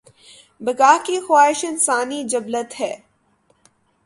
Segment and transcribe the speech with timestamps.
[0.61, 2.95] بقا کی خواہش انسانی جبلت ہے۔